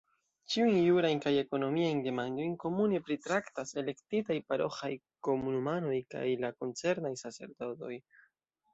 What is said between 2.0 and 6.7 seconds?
demandojn komune pritraktas elektitaj paroĥaj komunumanoj kaj la